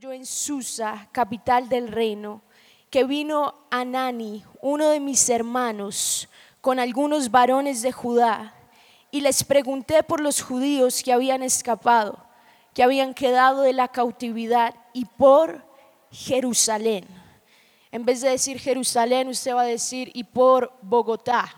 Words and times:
yo 0.00 0.10
en 0.10 0.26
Susa, 0.26 1.08
capital 1.12 1.68
del 1.68 1.86
reino, 1.86 2.42
que 2.90 3.04
vino 3.04 3.54
Anani, 3.70 4.42
uno 4.60 4.88
de 4.88 4.98
mis 4.98 5.28
hermanos, 5.28 6.28
con 6.60 6.80
algunos 6.80 7.30
varones 7.30 7.80
de 7.80 7.92
Judá, 7.92 8.54
y 9.12 9.20
les 9.20 9.44
pregunté 9.44 10.02
por 10.02 10.20
los 10.20 10.42
judíos 10.42 11.00
que 11.00 11.12
habían 11.12 11.44
escapado, 11.44 12.18
que 12.72 12.82
habían 12.82 13.14
quedado 13.14 13.62
de 13.62 13.72
la 13.72 13.86
cautividad, 13.86 14.74
y 14.92 15.04
por 15.04 15.64
Jerusalén. 16.10 17.06
En 17.92 18.04
vez 18.04 18.20
de 18.20 18.30
decir 18.30 18.58
Jerusalén, 18.58 19.28
usted 19.28 19.54
va 19.54 19.62
a 19.62 19.66
decir 19.66 20.10
y 20.12 20.24
por 20.24 20.72
Bogotá. 20.82 21.54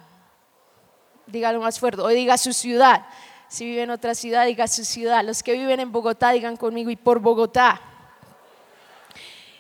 Dígalo 1.27 1.61
más 1.61 1.81
fuerte, 1.81 2.03
o 2.03 2.09
diga 2.09 2.37
su 2.37 2.53
ciudad. 2.53 3.07
Si 3.49 3.65
vive 3.65 3.85
en 3.85 3.91
otra 3.91 4.15
ciudad, 4.15 4.45
diga 4.45 4.69
su 4.69 4.85
ciudad. 4.85 5.25
Los 5.25 5.43
que 5.43 5.53
viven 5.53 5.81
en 5.81 5.91
Bogotá, 5.91 6.33
digan 6.33 6.59
conmigo 6.59 6.91
y 6.91 6.97
por 6.97 7.21
Bogotá. 7.21 7.81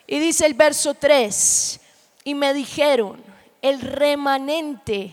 Y 0.06 0.18
dice 0.18 0.46
el 0.46 0.54
verso 0.54 0.94
3, 0.94 1.80
y 2.24 2.34
me 2.34 2.54
dijeron, 2.54 3.22
el 3.60 3.80
remanente, 3.80 5.12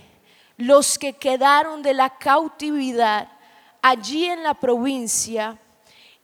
los 0.58 1.00
que 1.00 1.14
quedaron 1.14 1.82
de 1.82 1.94
la 1.94 2.18
cautividad 2.18 3.28
allí 3.82 4.26
en 4.26 4.44
la 4.44 4.54
provincia, 4.54 5.58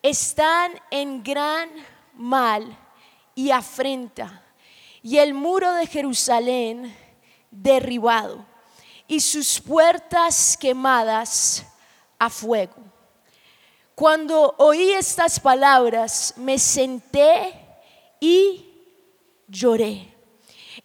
están 0.04 0.72
en 0.92 1.24
gran 1.24 1.70
mal 2.14 2.78
y 3.34 3.52
afrenta, 3.52 4.44
y 5.02 5.18
el 5.18 5.34
muro 5.34 5.74
de 5.74 5.88
Jerusalén 5.88 6.96
derribado, 7.50 8.46
y 9.08 9.20
sus 9.20 9.60
puertas 9.60 10.56
quemadas 10.56 11.66
a 12.20 12.30
fuego. 12.30 12.76
Cuando 13.96 14.54
oí 14.60 14.92
estas 14.92 15.40
palabras, 15.40 16.34
me 16.38 16.60
senté 16.60 17.69
y 18.20 18.66
lloré. 19.48 20.14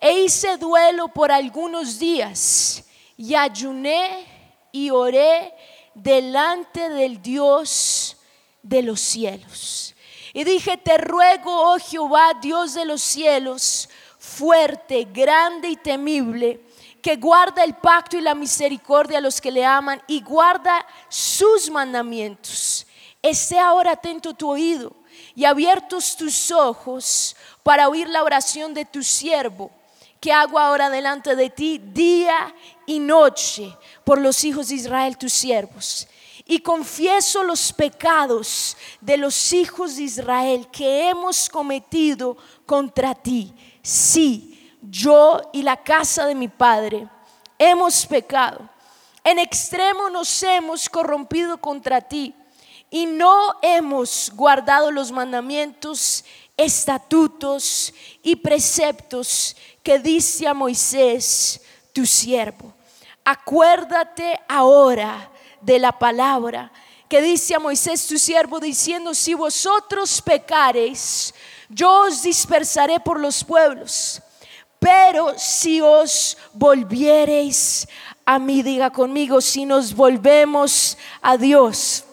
E 0.01 0.21
hice 0.21 0.57
duelo 0.57 1.09
por 1.09 1.31
algunos 1.31 1.99
días 1.99 2.85
y 3.17 3.35
ayuné 3.35 4.27
y 4.73 4.91
oré 4.91 5.55
delante 5.95 6.89
del 6.89 7.23
Dios 7.23 8.17
de 8.63 8.83
los 8.83 9.01
cielos. 9.01 9.95
Y 10.33 10.43
dije, 10.43 10.77
te 10.77 10.99
ruego, 10.99 11.75
oh 11.75 11.79
Jehová, 11.79 12.33
Dios 12.43 12.75
de 12.75 12.85
los 12.85 13.03
cielos, 13.03 13.89
fuerte, 14.19 15.05
grande 15.05 15.69
y 15.69 15.77
temible, 15.77 16.61
que 17.01 17.17
guarda 17.17 17.63
el 17.63 17.75
pacto 17.75 18.17
y 18.17 18.21
la 18.21 18.35
misericordia 18.35 19.19
a 19.19 19.21
los 19.21 19.41
que 19.41 19.53
le 19.53 19.65
aman 19.65 20.03
y 20.09 20.23
guarda 20.23 20.85
sus 21.09 21.71
mandamientos. 21.71 22.87
Esté 23.23 23.59
ahora 23.59 23.93
atento 23.93 24.35
tu 24.35 24.51
oído 24.51 25.04
y 25.35 25.45
abiertos 25.45 26.17
tus 26.17 26.51
ojos 26.51 27.37
para 27.63 27.89
oír 27.89 28.09
la 28.09 28.23
oración 28.23 28.75
de 28.75 28.85
tu 28.85 29.03
siervo, 29.03 29.71
que 30.21 30.33
hago 30.33 30.59
ahora 30.59 30.91
delante 30.91 31.37
de 31.37 31.51
ti 31.51 31.79
día 31.79 32.55
y 32.87 32.99
noche 32.99 33.77
por 34.05 34.21
los 34.21 34.45
hijos 34.45 34.69
de 34.69 34.77
Israel, 34.77 35.19
tus 35.19 35.33
siervos. 35.33 36.09
Y 36.47 36.59
confieso 36.59 37.43
los 37.43 37.73
pecados 37.73 38.77
de 39.01 39.17
los 39.17 39.53
hijos 39.53 39.97
de 39.97 40.03
Israel 40.03 40.69
que 40.71 41.09
hemos 41.09 41.49
cometido 41.49 42.37
contra 42.67 43.15
ti. 43.15 43.53
Sí, 43.83 44.77
yo 44.83 45.41
y 45.53 45.63
la 45.63 45.83
casa 45.83 46.27
de 46.27 46.35
mi 46.35 46.49
padre 46.49 47.09
hemos 47.59 48.05
pecado. 48.07 48.69
En 49.25 49.39
extremo 49.39 50.11
nos 50.11 50.43
hemos 50.43 50.89
corrompido 50.89 51.57
contra 51.59 52.01
ti 52.03 52.35
y 52.95 53.07
no 53.07 53.57
hemos 53.61 54.31
guardado 54.37 54.93
los 54.93 55.11
mandamientos, 55.11 56.25
estatutos 56.57 57.93
y 58.23 58.37
preceptos 58.37 59.57
que 59.83 59.99
dice 59.99 60.47
a 60.47 60.55
Moisés, 60.55 61.61
tu 61.93 62.07
siervo. 62.07 62.73
Acuérdate 63.25 64.39
ahora 64.47 65.29
de 65.61 65.81
la 65.81 65.91
palabra 65.91 66.71
que 67.09 67.21
dice 67.21 67.57
a 67.57 67.59
Moisés, 67.59 68.07
tu 68.07 68.17
siervo, 68.17 68.61
diciendo, 68.61 69.13
si 69.13 69.35
vosotros 69.35 70.23
pecareis, 70.23 71.35
yo 71.69 72.03
os 72.03 72.23
dispersaré 72.23 73.01
por 73.01 73.19
los 73.19 73.43
pueblos. 73.43 74.23
Pero 74.79 75.37
si 75.37 75.81
os 75.81 76.39
volviereis 76.53 77.89
a 78.25 78.39
mí, 78.39 78.63
diga 78.63 78.91
conmigo, 78.91 79.41
si 79.41 79.67
nos 79.67 79.93
volvemos 79.93 80.97
a 81.21 81.37
Dios 81.37 82.05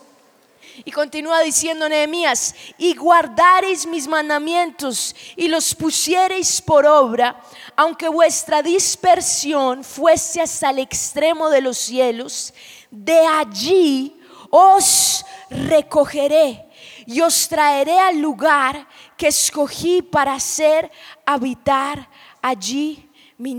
y 0.83 0.91
continúa 0.91 1.41
diciendo 1.41 1.87
Nehemías, 1.87 2.55
y 2.77 2.95
guardareis 2.95 3.85
mis 3.85 4.07
mandamientos 4.07 5.15
y 5.35 5.47
los 5.47 5.75
pusiereis 5.75 6.61
por 6.61 6.85
obra, 6.85 7.41
aunque 7.75 8.09
vuestra 8.09 8.61
dispersión 8.61 9.83
fuese 9.83 10.41
hasta 10.41 10.69
el 10.69 10.79
extremo 10.79 11.49
de 11.49 11.61
los 11.61 11.77
cielos, 11.77 12.53
de 12.89 13.19
allí 13.19 14.19
os 14.49 15.25
recogeré 15.49 16.67
y 17.05 17.21
os 17.21 17.47
traeré 17.47 17.99
al 17.99 18.19
lugar 18.19 18.87
que 19.17 19.27
escogí 19.27 20.01
para 20.01 20.33
hacer 20.33 20.91
habitar 21.25 22.09
allí 22.41 23.09
mi, 23.37 23.57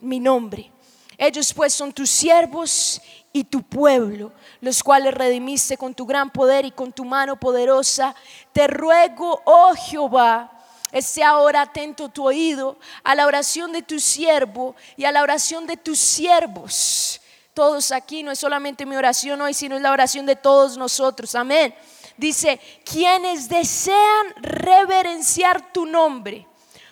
mi 0.00 0.20
nombre. 0.20 0.72
Ellos 1.18 1.52
pues 1.52 1.74
son 1.74 1.92
tus 1.92 2.10
siervos 2.10 3.00
y 3.32 3.44
tu 3.44 3.62
pueblo, 3.62 4.32
los 4.60 4.82
cuales 4.82 5.14
redimiste 5.14 5.76
con 5.76 5.94
tu 5.94 6.06
gran 6.06 6.30
poder 6.30 6.64
y 6.64 6.70
con 6.70 6.92
tu 6.92 7.04
mano 7.04 7.38
poderosa. 7.38 8.14
Te 8.52 8.66
ruego, 8.66 9.40
oh 9.44 9.74
Jehová, 9.74 10.50
esté 10.90 11.22
ahora 11.22 11.62
atento 11.62 12.08
tu 12.08 12.26
oído 12.26 12.78
a 13.02 13.14
la 13.14 13.26
oración 13.26 13.72
de 13.72 13.82
tu 13.82 13.98
siervo 13.98 14.74
y 14.96 15.04
a 15.04 15.12
la 15.12 15.22
oración 15.22 15.66
de 15.66 15.76
tus 15.76 15.98
siervos. 15.98 17.20
Todos 17.54 17.92
aquí, 17.92 18.22
no 18.22 18.30
es 18.30 18.38
solamente 18.38 18.86
mi 18.86 18.96
oración 18.96 19.40
hoy, 19.40 19.54
sino 19.54 19.76
es 19.76 19.82
la 19.82 19.92
oración 19.92 20.24
de 20.26 20.36
todos 20.36 20.76
nosotros. 20.76 21.34
Amén. 21.34 21.74
Dice, 22.16 22.60
quienes 22.84 23.48
desean 23.48 24.34
reverenciar 24.40 25.72
tu 25.72 25.86
nombre, 25.86 26.46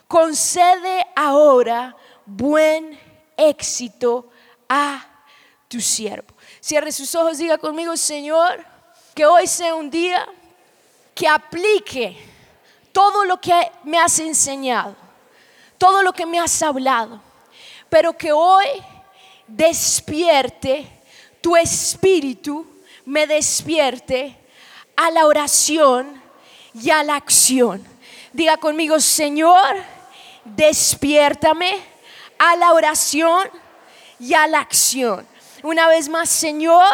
concede 0.08 1.06
ahora 1.14 1.96
buen 2.26 2.98
éxito 3.48 4.28
a 4.68 5.06
tu 5.68 5.80
siervo. 5.80 6.34
Cierre 6.60 6.92
sus 6.92 7.14
ojos, 7.14 7.38
diga 7.38 7.58
conmigo, 7.58 7.96
Señor, 7.96 8.64
que 9.14 9.24
hoy 9.24 9.46
sea 9.46 9.74
un 9.74 9.90
día 9.90 10.26
que 11.14 11.26
aplique 11.26 12.16
todo 12.92 13.24
lo 13.24 13.40
que 13.40 13.52
me 13.84 13.98
has 13.98 14.18
enseñado, 14.18 14.96
todo 15.78 16.02
lo 16.02 16.12
que 16.12 16.26
me 16.26 16.38
has 16.38 16.62
hablado, 16.62 17.20
pero 17.88 18.16
que 18.16 18.32
hoy 18.32 18.66
despierte 19.46 20.86
tu 21.40 21.56
espíritu, 21.56 22.66
me 23.04 23.26
despierte 23.26 24.36
a 24.96 25.10
la 25.10 25.26
oración 25.26 26.20
y 26.74 26.90
a 26.90 27.02
la 27.02 27.16
acción. 27.16 27.84
Diga 28.32 28.56
conmigo, 28.56 29.00
Señor, 29.00 29.76
despiértame 30.44 31.89
a 32.40 32.56
la 32.56 32.72
oración 32.72 33.50
y 34.18 34.32
a 34.32 34.46
la 34.46 34.60
acción. 34.60 35.28
Una 35.62 35.86
vez 35.88 36.08
más, 36.08 36.30
Señor, 36.30 36.88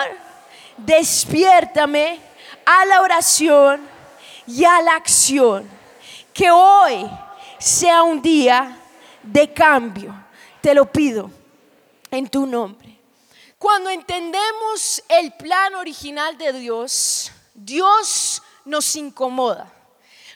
despiértame 0.76 2.18
a 2.64 2.84
la 2.84 3.00
oración 3.00 3.88
y 4.44 4.64
a 4.64 4.82
la 4.82 4.96
acción. 4.96 5.70
Que 6.34 6.50
hoy 6.50 7.08
sea 7.60 8.02
un 8.02 8.20
día 8.20 8.76
de 9.22 9.52
cambio. 9.52 10.12
Te 10.60 10.74
lo 10.74 10.90
pido 10.90 11.30
en 12.10 12.28
tu 12.28 12.44
nombre. 12.44 12.98
Cuando 13.56 13.88
entendemos 13.88 15.00
el 15.08 15.32
plan 15.34 15.76
original 15.76 16.36
de 16.36 16.54
Dios, 16.54 17.30
Dios 17.54 18.42
nos 18.64 18.96
incomoda. 18.96 19.72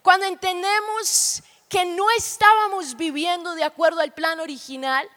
Cuando 0.05 0.25
entendemos 0.27 1.43
que 1.71 1.87
no 1.87 2.11
estábamos 2.11 2.97
viviendo 2.97 3.55
de 3.55 3.63
acuerdo 3.63 4.01
al 4.01 4.13
plan 4.13 4.41
original, 4.41 5.09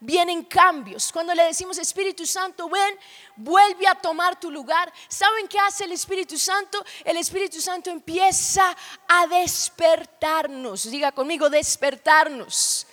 vienen 0.00 0.42
cambios. 0.42 1.12
Cuando 1.12 1.32
le 1.32 1.44
decimos 1.44 1.78
Espíritu 1.78 2.26
Santo, 2.26 2.68
ven, 2.68 2.98
vuelve 3.36 3.86
a 3.86 3.94
tomar 3.94 4.38
tu 4.38 4.50
lugar. 4.50 4.92
¿Saben 5.06 5.46
qué 5.46 5.60
hace 5.60 5.84
el 5.84 5.92
Espíritu 5.92 6.36
Santo? 6.36 6.84
El 7.04 7.18
Espíritu 7.18 7.60
Santo 7.60 7.88
empieza 7.88 8.76
a 9.06 9.28
despertarnos. 9.28 10.90
Diga 10.90 11.12
conmigo, 11.12 11.48
despertarnos. 11.48 12.84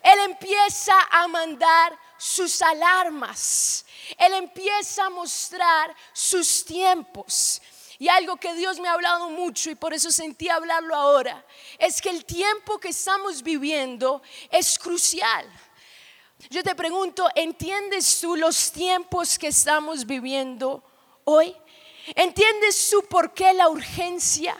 Él 0.00 0.20
empieza 0.20 0.94
a 1.10 1.26
mandar 1.26 1.98
sus 2.16 2.62
alarmas. 2.62 3.84
Él 4.16 4.34
empieza 4.34 5.06
a 5.06 5.10
mostrar 5.10 5.92
sus 6.12 6.64
tiempos. 6.64 7.60
Y 8.00 8.08
algo 8.08 8.38
que 8.38 8.54
Dios 8.54 8.80
me 8.80 8.88
ha 8.88 8.94
hablado 8.94 9.28
mucho 9.28 9.70
y 9.70 9.74
por 9.74 9.92
eso 9.92 10.10
sentí 10.10 10.48
hablarlo 10.48 10.96
ahora, 10.96 11.44
es 11.78 12.00
que 12.00 12.08
el 12.08 12.24
tiempo 12.24 12.80
que 12.80 12.88
estamos 12.88 13.42
viviendo 13.42 14.22
es 14.50 14.78
crucial. 14.78 15.46
Yo 16.48 16.62
te 16.62 16.74
pregunto, 16.74 17.28
¿entiendes 17.34 18.18
tú 18.18 18.36
los 18.36 18.72
tiempos 18.72 19.38
que 19.38 19.48
estamos 19.48 20.06
viviendo 20.06 20.82
hoy? 21.24 21.54
¿Entiendes 22.14 22.88
tú 22.88 23.04
por 23.06 23.34
qué 23.34 23.52
la 23.52 23.68
urgencia? 23.68 24.58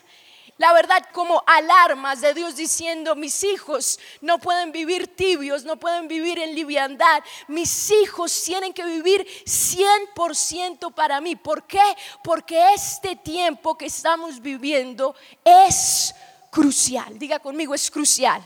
La 0.60 0.74
verdad, 0.74 1.02
como 1.14 1.42
alarmas 1.46 2.20
de 2.20 2.34
Dios 2.34 2.54
diciendo, 2.54 3.16
mis 3.16 3.44
hijos 3.44 3.98
no 4.20 4.38
pueden 4.38 4.72
vivir 4.72 5.16
tibios, 5.16 5.64
no 5.64 5.76
pueden 5.76 6.06
vivir 6.06 6.38
en 6.38 6.54
liviandad, 6.54 7.24
mis 7.48 7.90
hijos 7.90 8.42
tienen 8.44 8.74
que 8.74 8.84
vivir 8.84 9.26
100% 9.46 10.92
para 10.92 11.18
mí. 11.22 11.34
¿Por 11.34 11.62
qué? 11.62 11.80
Porque 12.22 12.74
este 12.74 13.16
tiempo 13.16 13.78
que 13.78 13.86
estamos 13.86 14.38
viviendo 14.42 15.16
es 15.42 16.14
crucial. 16.50 17.18
Diga 17.18 17.38
conmigo, 17.38 17.74
es 17.74 17.90
crucial. 17.90 18.42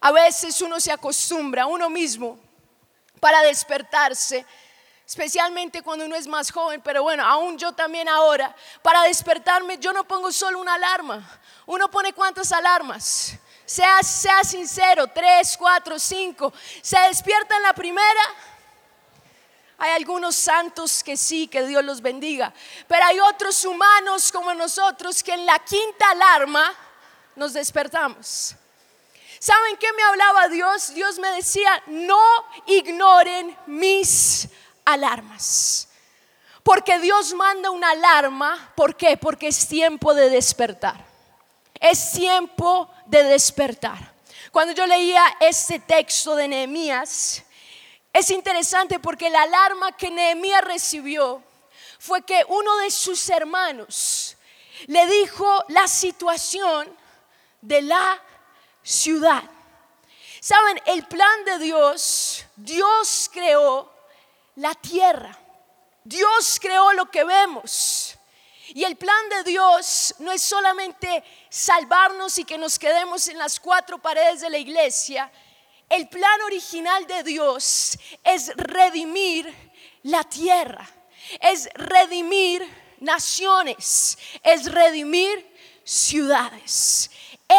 A 0.00 0.10
veces 0.10 0.60
uno 0.60 0.80
se 0.80 0.90
acostumbra 0.90 1.66
uno 1.66 1.88
mismo 1.88 2.36
para 3.20 3.42
despertarse 3.42 4.44
especialmente 5.08 5.80
cuando 5.82 6.04
uno 6.04 6.16
es 6.16 6.26
más 6.26 6.52
joven, 6.52 6.82
pero 6.82 7.02
bueno, 7.02 7.24
aún 7.24 7.56
yo 7.56 7.72
también 7.72 8.10
ahora, 8.10 8.54
para 8.82 9.04
despertarme 9.04 9.78
yo 9.78 9.90
no 9.94 10.04
pongo 10.04 10.30
solo 10.30 10.60
una 10.60 10.74
alarma, 10.74 11.26
uno 11.64 11.90
pone 11.90 12.12
cuántas 12.12 12.52
alarmas. 12.52 13.32
Sea, 13.64 14.02
sea 14.02 14.44
sincero, 14.44 15.06
tres, 15.08 15.56
cuatro, 15.58 15.98
cinco. 15.98 16.52
Se 16.80 16.98
despierta 17.00 17.54
en 17.56 17.62
la 17.62 17.74
primera. 17.74 18.20
Hay 19.76 19.90
algunos 19.90 20.34
santos 20.34 21.04
que 21.04 21.18
sí, 21.18 21.48
que 21.48 21.66
Dios 21.66 21.84
los 21.84 22.00
bendiga. 22.00 22.52
Pero 22.86 23.04
hay 23.04 23.20
otros 23.20 23.62
humanos 23.66 24.32
como 24.32 24.54
nosotros 24.54 25.22
que 25.22 25.34
en 25.34 25.44
la 25.44 25.58
quinta 25.58 26.10
alarma 26.10 26.74
nos 27.36 27.52
despertamos. 27.52 28.54
¿Saben 29.38 29.76
qué 29.76 29.92
me 29.92 30.02
hablaba 30.02 30.48
Dios? 30.48 30.94
Dios 30.94 31.18
me 31.18 31.28
decía, 31.32 31.82
no 31.86 32.18
ignoren 32.66 33.54
mis 33.66 34.48
alarmas. 34.92 35.88
Porque 36.62 36.98
Dios 36.98 37.32
manda 37.34 37.70
una 37.70 37.90
alarma, 37.90 38.72
¿por 38.76 38.96
qué? 38.96 39.16
Porque 39.16 39.48
es 39.48 39.66
tiempo 39.66 40.14
de 40.14 40.28
despertar. 40.28 41.04
Es 41.80 42.12
tiempo 42.12 42.90
de 43.06 43.22
despertar. 43.22 44.12
Cuando 44.50 44.74
yo 44.74 44.86
leía 44.86 45.24
este 45.40 45.78
texto 45.78 46.34
de 46.34 46.48
Nehemías, 46.48 47.42
es 48.12 48.30
interesante 48.30 48.98
porque 48.98 49.30
la 49.30 49.42
alarma 49.42 49.92
que 49.92 50.10
Nehemías 50.10 50.64
recibió 50.64 51.42
fue 51.98 52.22
que 52.22 52.44
uno 52.48 52.76
de 52.78 52.90
sus 52.90 53.28
hermanos 53.28 54.36
le 54.86 55.06
dijo 55.06 55.64
la 55.68 55.86
situación 55.88 56.88
de 57.60 57.82
la 57.82 58.22
ciudad. 58.82 59.42
Saben, 60.40 60.80
el 60.86 61.04
plan 61.06 61.44
de 61.44 61.58
Dios, 61.58 62.44
Dios 62.56 63.30
creó 63.32 63.97
la 64.58 64.74
tierra. 64.74 65.36
Dios 66.04 66.58
creó 66.60 66.92
lo 66.92 67.10
que 67.10 67.24
vemos. 67.24 68.14
Y 68.68 68.84
el 68.84 68.96
plan 68.96 69.28
de 69.30 69.44
Dios 69.50 70.14
no 70.18 70.30
es 70.30 70.42
solamente 70.42 71.24
salvarnos 71.48 72.38
y 72.38 72.44
que 72.44 72.58
nos 72.58 72.78
quedemos 72.78 73.26
en 73.28 73.38
las 73.38 73.58
cuatro 73.58 73.98
paredes 73.98 74.42
de 74.42 74.50
la 74.50 74.58
iglesia. 74.58 75.30
El 75.88 76.08
plan 76.08 76.42
original 76.42 77.06
de 77.06 77.22
Dios 77.22 77.98
es 78.22 78.52
redimir 78.56 79.54
la 80.02 80.22
tierra, 80.24 80.86
es 81.40 81.68
redimir 81.74 82.66
naciones, 83.00 84.18
es 84.42 84.70
redimir 84.70 85.46
ciudades. 85.82 87.10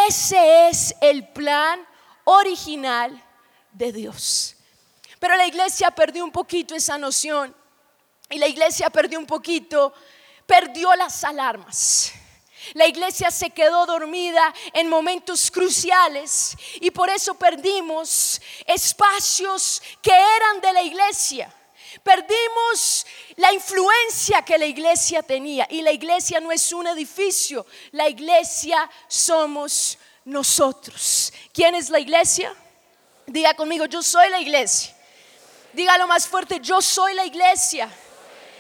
Ese 0.08 0.70
es 0.70 0.94
el 1.02 1.28
plan 1.30 1.84
original 2.26 3.24
de 3.72 3.92
Dios. 3.92 4.59
Pero 5.20 5.36
la 5.36 5.46
iglesia 5.46 5.92
perdió 5.92 6.24
un 6.24 6.32
poquito 6.32 6.76
esa 6.76 6.98
noción 6.98 7.56
y 8.30 8.38
la 8.38 8.48
iglesia 8.48 8.90
perdió 8.90 9.20
un 9.20 9.26
poquito, 9.26 9.94
perdió 10.46 10.96
las 10.96 11.24
alarmas. 11.24 12.14
La 12.74 12.88
iglesia 12.88 13.32
se 13.32 13.50
quedó 13.50 13.86
dormida 13.86 14.54
en 14.74 14.90
momentos 14.90 15.50
cruciales 15.50 16.56
y 16.82 16.92
por 16.92 17.10
eso 17.10 17.34
perdimos 17.34 18.42
espacios 18.66 19.82
que 20.02 20.12
eran 20.12 20.62
de 20.62 20.74
la 20.74 20.82
iglesia. 20.84 21.54
Perdimos 22.04 23.06
la 23.38 23.52
influencia 23.52 24.44
que 24.44 24.58
la 24.58 24.66
iglesia 24.66 25.24
tenía. 25.24 25.68
Y 25.70 25.82
la 25.82 25.92
iglesia 25.92 26.40
no 26.40 26.52
es 26.52 26.72
un 26.72 26.88
edificio, 26.88 27.66
la 27.92 28.08
iglesia 28.08 28.90
somos 29.08 29.98
nosotros. 30.24 31.34
¿Quién 31.52 31.76
es 31.76 31.90
la 31.90 32.00
iglesia? 32.00 32.54
Diga 33.26 33.54
conmigo, 33.56 33.86
yo 33.86 34.04
soy 34.04 34.30
la 34.30 34.40
iglesia. 34.40 34.96
Dígalo 35.74 36.08
más 36.08 36.28
fuerte, 36.28 36.60
yo 36.60 36.82
soy 36.82 37.14
la 37.14 37.26
iglesia. 37.26 37.90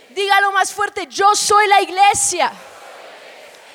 Dígalo 0.10 0.52
más 0.52 0.74
fuerte, 0.74 1.08
yo 1.08 1.36
soy 1.36 1.68
la 1.68 1.82
iglesia. 1.82 2.52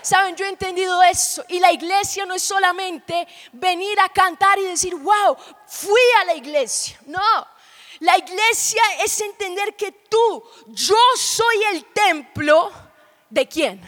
Saben, 0.02 0.36
yo 0.36 0.44
he 0.44 0.50
entendido 0.50 1.02
eso. 1.02 1.44
Y 1.48 1.60
la 1.60 1.72
iglesia 1.72 2.26
no 2.26 2.34
es 2.34 2.42
solamente 2.42 3.26
venir 3.52 3.98
a 4.00 4.08
cantar 4.08 4.58
y 4.58 4.64
decir, 4.64 4.94
wow, 4.94 5.36
fui 5.66 6.00
a 6.20 6.24
la 6.26 6.34
iglesia. 6.34 7.00
No, 7.06 7.46
la 8.00 8.18
iglesia 8.18 8.82
es 9.02 9.20
entender 9.20 9.74
que 9.76 9.92
tú, 9.92 10.44
yo 10.66 10.96
soy 11.16 11.62
el 11.72 11.86
templo 11.86 12.70
de 13.30 13.48
quién? 13.48 13.80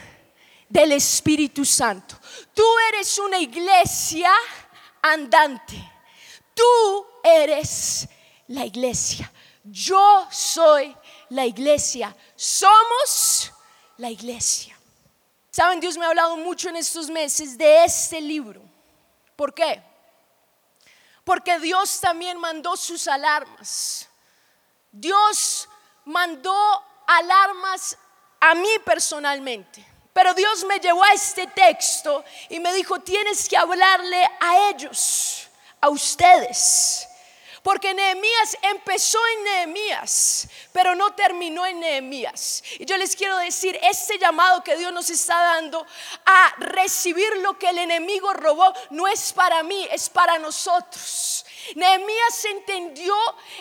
Del 0.67 0.93
Espíritu 0.93 1.63
Santo. 1.63 2.15
Tú 2.53 2.65
eres 2.89 3.17
una 3.19 3.37
iglesia 3.37 4.31
andante. 5.01 5.75
Tú 6.53 7.05
eres 7.23 8.07
la 8.47 8.65
iglesia. 8.65 9.31
Yo 9.63 10.27
soy 10.31 10.95
la 11.29 11.45
iglesia. 11.45 12.15
Somos 12.35 13.51
la 13.97 14.09
iglesia. 14.09 14.77
Saben, 15.51 15.79
Dios 15.79 15.97
me 15.97 16.05
ha 16.05 16.09
hablado 16.09 16.37
mucho 16.37 16.69
en 16.69 16.75
estos 16.75 17.09
meses 17.09 17.57
de 17.57 17.83
este 17.83 18.21
libro. 18.21 18.61
¿Por 19.35 19.53
qué? 19.53 19.81
Porque 21.23 21.59
Dios 21.59 21.99
también 21.99 22.37
mandó 22.37 22.77
sus 22.77 23.07
alarmas. 23.07 24.07
Dios 24.91 25.67
mandó 26.05 26.55
alarmas 27.05 27.97
a 28.39 28.55
mí 28.55 28.69
personalmente. 28.85 29.85
Pero 30.13 30.33
Dios 30.33 30.63
me 30.63 30.79
llevó 30.79 31.03
a 31.03 31.13
este 31.13 31.47
texto 31.47 32.23
y 32.49 32.59
me 32.59 32.73
dijo, 32.73 32.99
tienes 33.01 33.47
que 33.47 33.57
hablarle 33.57 34.23
a 34.39 34.69
ellos, 34.69 35.47
a 35.79 35.89
ustedes. 35.89 37.06
Porque 37.67 37.93
Nehemías 37.93 38.57
empezó 38.61 39.19
en 39.35 39.43
Nehemías, 39.43 40.47
pero 40.71 40.95
no 40.95 41.13
terminó 41.15 41.65
en 41.65 41.81
Nehemías. 41.81 42.63
Y 42.79 42.85
yo 42.85 42.95
les 42.95 43.13
quiero 43.13 43.35
decir, 43.39 43.77
este 43.83 44.17
llamado 44.17 44.63
que 44.63 44.77
Dios 44.77 44.93
nos 44.93 45.09
está 45.09 45.35
dando 45.35 45.85
a 46.25 46.55
recibir 46.59 47.27
lo 47.41 47.59
que 47.59 47.67
el 47.67 47.79
enemigo 47.79 48.31
robó, 48.31 48.73
no 48.91 49.05
es 49.05 49.33
para 49.33 49.63
mí, 49.63 49.85
es 49.91 50.09
para 50.09 50.39
nosotros. 50.39 51.45
Nehemías 51.75 52.45
entendió 52.45 53.15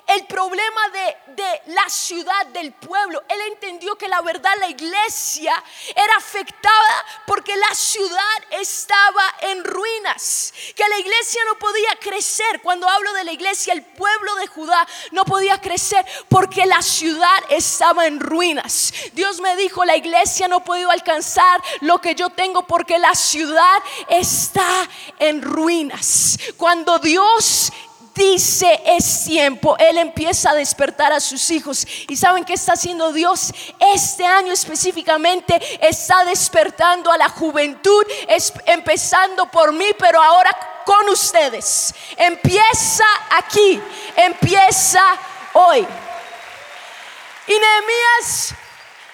el 0.07 0.27
problema 0.27 0.89
de, 0.89 1.17
de, 1.43 1.63
la 1.75 1.89
ciudad, 1.89 2.47
del 2.47 2.73
pueblo. 2.73 3.23
Él 3.29 3.41
entendió 3.53 3.97
que 3.97 4.09
la 4.09 4.21
verdad 4.23 4.53
la 4.59 4.69
iglesia 4.69 5.63
era 5.95 6.17
afectada 6.17 7.05
porque 7.27 7.57
la 7.57 7.75
ciudad 7.75 8.37
estaba 8.51 9.23
en 9.43 9.65
ruinas. 9.65 10.53
Que 10.75 10.89
la 10.89 10.99
iglesia 10.99 11.43
no 11.47 11.59
podía 11.59 11.97
crecer. 12.01 12.61
Cuando 12.63 12.89
hablo 12.89 13.13
de 13.13 13.25
la 13.25 13.33
iglesia, 13.33 13.73
el 13.73 13.85
pueblo 13.85 14.35
de 14.37 14.47
Judá 14.47 14.87
no 15.13 15.25
podía 15.25 15.61
crecer 15.61 16.05
porque 16.29 16.67
la 16.67 16.83
ciudad 16.83 17.43
estaba 17.51 18.07
en 18.07 18.21
ruinas. 18.21 18.93
Dios 19.13 19.41
me 19.41 19.57
dijo, 19.57 19.85
la 19.85 19.97
iglesia 19.97 20.49
no 20.49 20.57
ha 20.57 20.65
podido 20.65 20.91
alcanzar 20.91 21.63
lo 21.81 22.01
que 22.01 22.15
yo 22.15 22.31
tengo 22.31 22.67
porque 22.67 22.99
la 22.99 23.15
ciudad 23.15 23.83
está 24.09 24.89
en 25.19 25.43
ruinas. 25.43 26.39
Cuando 26.57 26.99
Dios 26.99 27.73
dice 28.17 28.81
es 28.87 29.25
tiempo, 29.25 29.77
Él 29.79 29.99
empieza 29.99 30.51
a 30.51 30.55
despertar 30.55 31.13
a 31.13 31.21
sus 31.21 31.51
hijos. 31.51 31.87
¿Y 32.09 32.17
saben 32.17 32.45
qué 32.45 32.55
está 32.55 32.73
haciendo 32.73 33.13
Dios? 33.13 33.53
Este 33.95 34.27
año 34.27 34.53
específicamente 34.53 35.61
está 35.81 36.25
despertando 36.25 37.13
a 37.13 37.19
la 37.19 37.29
juventud, 37.29 38.05
es, 38.27 38.53
empezando 38.65 39.47
por 39.47 39.73
mí, 39.73 39.87
pero 39.99 40.21
ahora 40.21 40.51
con 40.85 41.09
ustedes. 41.11 41.95
Empieza 42.17 43.05
aquí, 43.31 43.81
empieza 44.17 45.03
hoy. 45.53 45.87
Y 47.49 47.53
Nehemías 47.53 48.55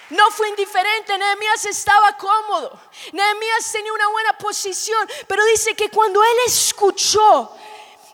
no 0.09 0.31
fue 0.31 0.49
indiferente, 0.49 1.17
Nehemías 1.17 1.65
estaba 1.65 2.17
cómodo, 2.17 2.79
Nehemías 3.11 3.71
tenía 3.71 3.93
una 3.93 4.07
buena 4.09 4.37
posición, 4.37 5.09
pero 5.27 5.43
dice 5.45 5.75
que 5.75 5.89
cuando 5.89 6.23
él 6.23 6.37
escuchó, 6.47 7.51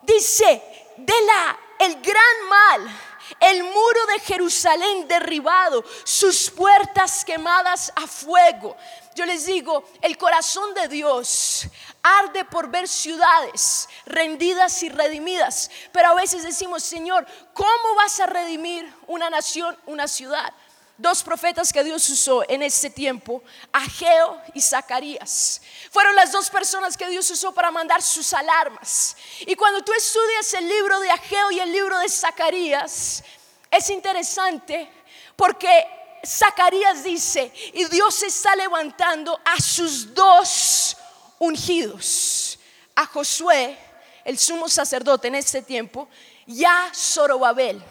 dice, 0.02 0.62
de 1.06 1.22
la 1.26 1.60
el 1.80 2.02
gran 2.02 2.48
mal, 2.50 3.00
el 3.40 3.64
muro 3.64 4.06
de 4.14 4.20
Jerusalén 4.20 5.08
derribado, 5.08 5.84
sus 6.04 6.50
puertas 6.50 7.24
quemadas 7.24 7.92
a 7.96 8.06
fuego. 8.06 8.76
Yo 9.16 9.26
les 9.26 9.46
digo, 9.46 9.86
el 10.02 10.18
corazón 10.18 10.74
de 10.74 10.88
Dios 10.90 11.68
arde 12.04 12.46
por 12.46 12.70
ver 12.70 12.88
ciudades 12.88 13.88
rendidas 14.06 14.84
y 14.84 14.90
redimidas, 14.90 15.72
pero 15.92 16.10
a 16.10 16.16
veces 16.16 16.44
decimos, 16.44 16.84
Señor, 16.84 17.26
¿cómo 17.54 17.96
vas 17.96 18.20
a 18.20 18.26
redimir 18.26 18.94
una 19.08 19.30
nación, 19.30 19.78
una 19.86 20.08
ciudad? 20.08 20.54
Dos 21.00 21.24
profetas 21.24 21.74
que 21.74 21.84
Dios 21.84 22.08
usó 22.10 22.44
en 22.48 22.62
ese 22.62 22.90
tiempo, 22.90 23.42
Ageo 23.72 24.40
y 24.54 24.62
Zacarías. 24.62 25.62
Fueron 25.92 26.16
las 26.16 26.32
dos 26.32 26.50
personas 26.50 26.96
que 26.96 27.08
Dios 27.10 27.30
usó 27.32 27.54
para 27.54 27.72
mandar 27.72 28.02
sus 28.02 28.34
alarmas. 28.34 29.16
Y 29.40 29.56
cuando 29.56 29.82
tú 29.82 29.94
estudias 29.94 30.54
el 30.54 30.68
libro 30.68 31.00
de 31.00 31.10
Ageo 31.10 31.52
y 31.52 31.60
el 31.60 31.72
libro 31.72 31.98
de 32.00 32.10
Zacarías, 32.10 33.24
es 33.72 33.90
interesante 33.90 34.90
porque 35.36 35.88
Zacarías 36.26 37.04
dice, 37.04 37.52
y 37.74 37.86
Dios 37.86 38.22
está 38.24 38.56
levantando 38.58 39.40
a 39.46 39.60
sus 39.62 40.14
dos 40.14 40.98
ungidos, 41.40 42.60
a 42.94 43.06
Josué, 43.06 43.78
el 44.26 44.38
sumo 44.38 44.68
sacerdote 44.68 45.30
en 45.30 45.36
este 45.36 45.62
tiempo, 45.62 46.10
y 46.46 46.66
a 46.66 46.92
Zorobabel, 46.94 47.82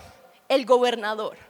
el 0.47 0.67
gobernador. 0.67 1.48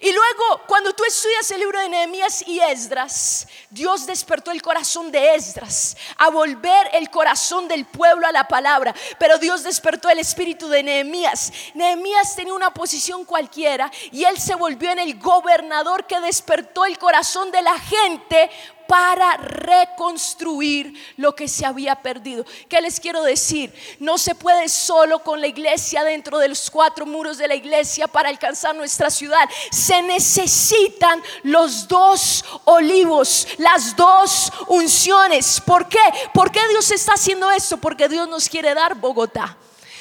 Y 0.00 0.12
luego, 0.12 0.62
cuando 0.66 0.92
tú 0.92 1.04
estudias 1.04 1.50
el 1.50 1.60
libro 1.60 1.80
de 1.80 1.88
Nehemías 1.88 2.46
y 2.46 2.60
Esdras, 2.60 3.48
Dios 3.70 4.06
despertó 4.06 4.52
el 4.52 4.62
corazón 4.62 5.10
de 5.10 5.34
Esdras 5.34 5.96
a 6.16 6.30
volver 6.30 6.90
el 6.92 7.10
corazón 7.10 7.66
del 7.66 7.84
pueblo 7.86 8.26
a 8.26 8.32
la 8.32 8.46
palabra. 8.46 8.94
Pero 9.18 9.38
Dios 9.38 9.64
despertó 9.64 10.08
el 10.08 10.20
espíritu 10.20 10.68
de 10.68 10.82
Nehemías. 10.82 11.52
Nehemías 11.74 12.36
tenía 12.36 12.54
una 12.54 12.72
posición 12.72 13.24
cualquiera 13.24 13.90
y 14.12 14.24
él 14.24 14.38
se 14.38 14.54
volvió 14.54 14.90
en 14.90 15.00
el 15.00 15.18
gobernador 15.18 16.06
que 16.06 16.20
despertó 16.20 16.84
el 16.84 16.98
corazón 16.98 17.50
de 17.50 17.62
la 17.62 17.78
gente 17.78 18.50
para 18.90 19.36
reconstruir 19.36 20.92
lo 21.16 21.32
que 21.36 21.46
se 21.46 21.64
había 21.64 21.94
perdido. 21.94 22.44
¿Qué 22.68 22.80
les 22.80 22.98
quiero 22.98 23.22
decir? 23.22 23.72
No 24.00 24.18
se 24.18 24.34
puede 24.34 24.68
solo 24.68 25.20
con 25.20 25.40
la 25.40 25.46
iglesia 25.46 26.02
dentro 26.02 26.40
de 26.40 26.48
los 26.48 26.68
cuatro 26.72 27.06
muros 27.06 27.38
de 27.38 27.46
la 27.46 27.54
iglesia 27.54 28.08
para 28.08 28.30
alcanzar 28.30 28.74
nuestra 28.74 29.08
ciudad. 29.08 29.48
Se 29.70 30.02
necesitan 30.02 31.22
los 31.44 31.86
dos 31.86 32.44
olivos, 32.64 33.46
las 33.58 33.94
dos 33.94 34.52
unciones. 34.66 35.60
¿Por 35.60 35.88
qué? 35.88 36.02
¿Por 36.34 36.50
qué 36.50 36.66
Dios 36.70 36.90
está 36.90 37.12
haciendo 37.12 37.48
esto? 37.48 37.76
Porque 37.76 38.08
Dios 38.08 38.28
nos 38.28 38.48
quiere 38.48 38.74
dar 38.74 38.96
Bogotá 38.96 39.56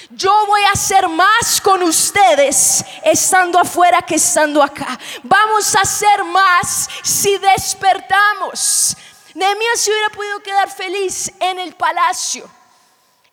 yo 0.10 0.46
voy 0.48 0.62
a 0.64 0.72
hacer 0.72 1.08
más 1.08 1.62
con 1.62 1.84
ustedes 1.84 2.84
estando 3.04 3.60
afuera 3.60 4.02
que 4.02 4.16
estando 4.16 4.62
acá. 4.62 5.00
Vamos 5.24 5.76
a 5.76 5.82
hacer 5.82 6.24
más 6.24 6.90
si 7.04 7.38
despertamos. 7.38 8.98
Nehemías 9.36 9.80
se 9.80 9.92
hubiera 9.92 10.10
podido 10.10 10.40
quedar 10.42 10.72
feliz 10.72 11.32
en 11.40 11.60
el 11.60 11.76
palacio. 11.76 12.50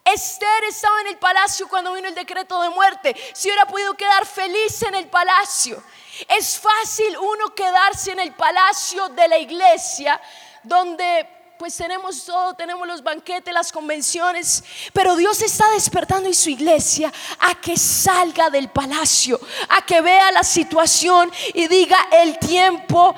Esther 0.05 0.65
estaba 0.69 1.01
en 1.01 1.09
el 1.09 1.19
palacio 1.19 1.67
cuando 1.67 1.95
vino 1.95 2.07
el 2.07 2.15
decreto 2.15 2.61
de 2.63 2.71
muerte. 2.71 3.17
Se 3.33 3.49
hubiera 3.49 3.67
podido 3.67 3.95
quedar 3.95 4.25
feliz 4.25 4.83
en 4.83 4.95
el 4.95 5.09
palacio. 5.09 5.83
Es 6.29 6.59
fácil 6.59 7.17
uno 7.19 7.55
quedarse 7.55 8.13
en 8.13 8.21
el 8.21 8.33
palacio 8.33 9.09
de 9.09 9.29
la 9.29 9.39
iglesia 9.39 10.21
donde 10.63 11.36
pues 11.59 11.77
tenemos 11.77 12.25
todo, 12.25 12.55
tenemos 12.55 12.87
los 12.87 13.03
banquetes, 13.03 13.53
las 13.53 13.73
convenciones, 13.73 14.63
pero 14.93 15.17
Dios 15.17 15.41
está 15.43 15.69
despertando 15.71 16.29
en 16.29 16.35
su 16.35 16.51
iglesia 16.51 17.13
a 17.39 17.55
que 17.55 17.77
salga 17.77 18.51
del 18.51 18.69
palacio, 18.69 19.41
a 19.69 19.85
que 19.85 20.01
vea 20.01 20.31
la 20.33 20.43
situación 20.43 21.33
y 21.55 21.67
diga, 21.69 21.97
el 22.13 22.39
tiempo 22.39 23.15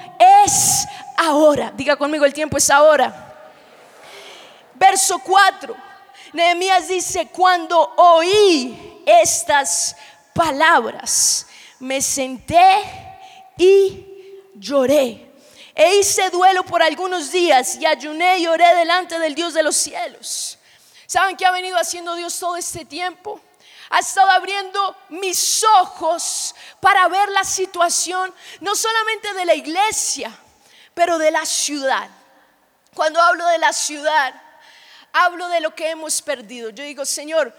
es 0.46 0.86
ahora. 1.16 1.72
Diga 1.76 1.96
conmigo, 1.96 2.24
el 2.24 2.32
tiempo 2.32 2.58
es 2.58 2.70
ahora. 2.70 3.24
Verso 4.74 5.18
4, 5.18 5.74
Nehemías 6.32 6.88
dice, 6.88 7.28
cuando 7.28 7.94
oí 7.96 9.02
estas 9.04 9.96
palabras, 10.32 11.46
me 11.80 12.00
senté 12.00 12.82
y 13.56 14.06
lloré 14.54 15.27
e 15.78 15.94
hice 15.94 16.28
duelo 16.30 16.64
por 16.64 16.82
algunos 16.82 17.30
días 17.30 17.76
y 17.76 17.86
ayuné 17.86 18.38
y 18.38 18.48
oré 18.48 18.74
delante 18.74 19.16
del 19.20 19.36
Dios 19.36 19.54
de 19.54 19.62
los 19.62 19.76
cielos. 19.76 20.58
¿Saben 21.06 21.36
qué 21.36 21.46
ha 21.46 21.52
venido 21.52 21.78
haciendo 21.78 22.16
Dios 22.16 22.36
todo 22.36 22.56
este 22.56 22.84
tiempo? 22.84 23.40
Ha 23.90 24.00
estado 24.00 24.28
abriendo 24.32 24.96
mis 25.08 25.64
ojos 25.80 26.52
para 26.80 27.06
ver 27.06 27.28
la 27.28 27.44
situación, 27.44 28.34
no 28.58 28.74
solamente 28.74 29.32
de 29.34 29.44
la 29.44 29.54
iglesia, 29.54 30.36
pero 30.94 31.16
de 31.16 31.30
la 31.30 31.46
ciudad. 31.46 32.10
Cuando 32.92 33.22
hablo 33.22 33.46
de 33.46 33.58
la 33.58 33.72
ciudad, 33.72 34.34
hablo 35.12 35.48
de 35.48 35.60
lo 35.60 35.76
que 35.76 35.90
hemos 35.90 36.20
perdido. 36.20 36.70
Yo 36.70 36.82
digo, 36.82 37.04
Señor, 37.04 37.56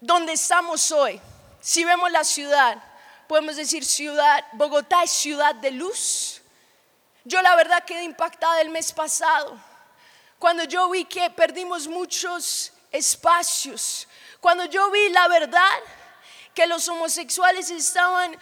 ¿dónde 0.00 0.32
estamos 0.32 0.90
hoy? 0.90 1.20
Si 1.60 1.84
vemos 1.84 2.10
la 2.10 2.24
ciudad, 2.24 2.82
podemos 3.28 3.54
decir 3.54 3.84
ciudad, 3.84 4.44
Bogotá 4.54 5.04
es 5.04 5.12
ciudad 5.12 5.54
de 5.54 5.70
luz, 5.70 6.40
yo 7.24 7.40
la 7.42 7.56
verdad 7.56 7.84
quedé 7.84 8.04
impactada 8.04 8.60
el 8.60 8.70
mes 8.70 8.92
pasado, 8.92 9.58
cuando 10.38 10.64
yo 10.64 10.88
vi 10.90 11.04
que 11.04 11.30
perdimos 11.30 11.88
muchos 11.88 12.72
espacios, 12.92 14.06
cuando 14.40 14.66
yo 14.66 14.90
vi 14.90 15.08
la 15.08 15.26
verdad 15.28 15.78
que 16.54 16.66
los 16.66 16.86
homosexuales 16.88 17.70
estaban 17.70 18.36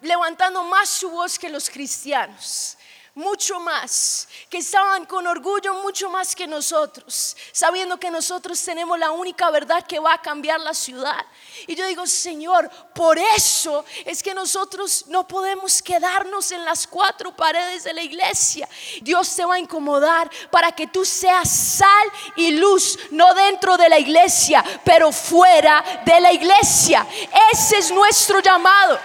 levantando 0.00 0.62
más 0.64 0.88
su 0.88 1.10
voz 1.10 1.38
que 1.38 1.48
los 1.48 1.68
cristianos 1.68 2.78
mucho 3.18 3.58
más, 3.58 4.28
que 4.48 4.58
estaban 4.58 5.04
con 5.04 5.26
orgullo 5.26 5.74
mucho 5.82 6.08
más 6.08 6.36
que 6.36 6.46
nosotros, 6.46 7.36
sabiendo 7.50 7.98
que 7.98 8.12
nosotros 8.12 8.62
tenemos 8.62 8.96
la 8.96 9.10
única 9.10 9.50
verdad 9.50 9.84
que 9.84 9.98
va 9.98 10.14
a 10.14 10.22
cambiar 10.22 10.60
la 10.60 10.72
ciudad. 10.72 11.26
Y 11.66 11.74
yo 11.74 11.84
digo, 11.86 12.06
Señor, 12.06 12.70
por 12.94 13.18
eso 13.18 13.84
es 14.04 14.22
que 14.22 14.34
nosotros 14.34 15.06
no 15.08 15.26
podemos 15.26 15.82
quedarnos 15.82 16.52
en 16.52 16.64
las 16.64 16.86
cuatro 16.86 17.34
paredes 17.34 17.82
de 17.82 17.92
la 17.92 18.02
iglesia. 18.02 18.68
Dios 19.02 19.34
te 19.34 19.44
va 19.44 19.56
a 19.56 19.58
incomodar 19.58 20.30
para 20.52 20.70
que 20.70 20.86
tú 20.86 21.04
seas 21.04 21.50
sal 21.50 22.12
y 22.36 22.52
luz, 22.52 23.00
no 23.10 23.34
dentro 23.34 23.76
de 23.76 23.88
la 23.88 23.98
iglesia, 23.98 24.64
pero 24.84 25.10
fuera 25.10 26.02
de 26.06 26.20
la 26.20 26.32
iglesia. 26.32 27.04
Ese 27.52 27.78
es 27.78 27.90
nuestro 27.90 28.38
llamado. 28.38 28.96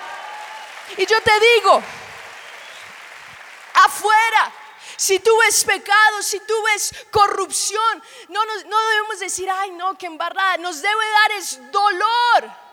Y 0.98 1.05
yo 1.08 1.17
te 1.24 1.32
digo, 1.55 1.82
afuera. 3.86 4.54
Si 4.98 5.20
tú 5.20 5.36
ves 5.40 5.63
pecado, 5.63 6.22
si 6.22 6.40
tú 6.42 6.54
ves 6.63 6.94
corrupción, 7.12 8.04
no, 8.30 8.42
no 8.46 8.86
debemos 8.90 9.20
decir, 9.20 9.50
ay 9.50 9.72
no, 9.72 9.98
que 9.98 10.06
embarrada. 10.06 10.58
Nos 10.58 10.82
debe 10.82 11.10
dar 11.12 11.32
es 11.32 11.72
dolor 11.72 12.63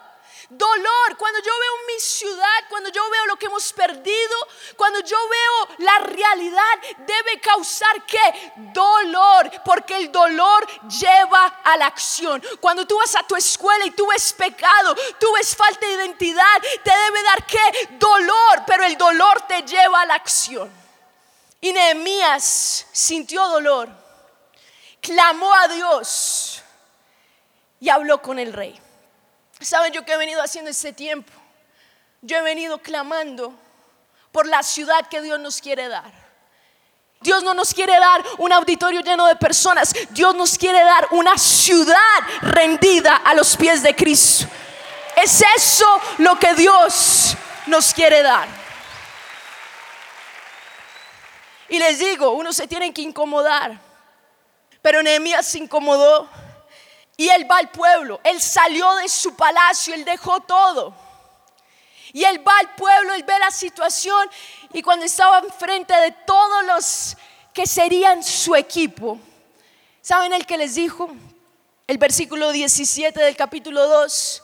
dolor, 0.50 1.16
cuando 1.16 1.38
yo 1.40 1.52
veo 1.58 1.72
mi 1.86 2.00
ciudad, 2.00 2.64
cuando 2.68 2.90
yo 2.90 3.08
veo 3.08 3.26
lo 3.26 3.36
que 3.36 3.46
hemos 3.46 3.72
perdido, 3.72 4.48
cuando 4.76 4.98
yo 5.00 5.16
veo 5.28 5.76
la 5.78 5.98
realidad, 5.98 6.78
debe 6.98 7.40
causar 7.40 8.04
qué? 8.04 8.52
Dolor, 8.56 9.50
porque 9.64 9.96
el 9.96 10.10
dolor 10.10 10.66
lleva 10.88 11.60
a 11.64 11.76
la 11.76 11.86
acción. 11.86 12.42
Cuando 12.60 12.86
tú 12.86 12.98
vas 12.98 13.14
a 13.14 13.22
tu 13.22 13.36
escuela 13.36 13.84
y 13.86 13.92
tú 13.92 14.08
ves 14.08 14.32
pecado, 14.32 14.96
tú 15.18 15.32
ves 15.34 15.54
falta 15.54 15.86
de 15.86 15.94
identidad, 15.94 16.60
te 16.82 16.90
debe 16.90 17.22
dar 17.22 17.46
qué? 17.46 17.88
Dolor, 17.92 18.64
pero 18.66 18.84
el 18.84 18.96
dolor 18.98 19.42
te 19.46 19.62
lleva 19.62 20.02
a 20.02 20.06
la 20.06 20.14
acción. 20.14 20.79
Y 21.60 21.72
Nehemías 21.72 22.86
sintió 22.90 23.46
dolor, 23.48 23.88
clamó 25.00 25.52
a 25.54 25.68
Dios 25.68 26.62
y 27.80 27.88
habló 27.88 28.22
con 28.22 28.38
el 28.38 28.52
rey. 28.52 28.80
¿Saben 29.60 29.92
yo 29.92 30.04
que 30.04 30.12
he 30.12 30.16
venido 30.16 30.42
haciendo 30.42 30.70
este 30.70 30.92
tiempo? 30.92 31.32
Yo 32.22 32.38
he 32.38 32.42
venido 32.42 32.78
clamando 32.78 33.52
por 34.32 34.46
la 34.46 34.62
ciudad 34.62 35.08
que 35.08 35.20
Dios 35.20 35.38
nos 35.38 35.60
quiere 35.60 35.88
dar. 35.88 36.12
Dios 37.20 37.42
no 37.42 37.52
nos 37.52 37.74
quiere 37.74 37.98
dar 37.98 38.24
un 38.38 38.50
auditorio 38.50 39.02
lleno 39.02 39.26
de 39.26 39.36
personas. 39.36 39.92
Dios 40.10 40.34
nos 40.34 40.56
quiere 40.56 40.82
dar 40.82 41.08
una 41.10 41.36
ciudad 41.36 41.96
rendida 42.40 43.16
a 43.16 43.34
los 43.34 43.56
pies 43.58 43.82
de 43.82 43.94
Cristo. 43.94 44.46
Es 45.16 45.42
eso 45.56 45.86
lo 46.18 46.38
que 46.38 46.54
Dios 46.54 47.36
nos 47.66 47.92
quiere 47.92 48.22
dar. 48.22 48.59
Y 51.70 51.78
les 51.78 52.00
digo, 52.00 52.32
uno 52.32 52.52
se 52.52 52.66
tiene 52.66 52.92
que 52.92 53.00
incomodar. 53.00 53.80
Pero 54.82 55.02
Nehemías 55.02 55.46
se 55.46 55.58
incomodó 55.58 56.28
y 57.16 57.28
él 57.28 57.48
va 57.50 57.58
al 57.58 57.70
pueblo, 57.70 58.18
él 58.24 58.40
salió 58.40 58.94
de 58.96 59.08
su 59.08 59.36
palacio, 59.36 59.94
él 59.94 60.04
dejó 60.04 60.40
todo. 60.40 60.94
Y 62.12 62.24
él 62.24 62.46
va 62.46 62.58
al 62.58 62.74
pueblo, 62.74 63.12
él 63.14 63.22
ve 63.24 63.38
la 63.38 63.50
situación 63.50 64.28
y 64.72 64.82
cuando 64.82 65.04
estaba 65.04 65.38
enfrente 65.38 65.94
de 65.94 66.12
todos 66.26 66.64
los 66.64 67.16
que 67.52 67.66
serían 67.66 68.24
su 68.24 68.56
equipo, 68.56 69.18
¿saben 70.00 70.32
el 70.32 70.46
que 70.46 70.56
les 70.56 70.74
dijo? 70.74 71.10
El 71.86 71.98
versículo 71.98 72.50
17 72.50 73.20
del 73.20 73.36
capítulo 73.36 73.86
2. 73.86 74.42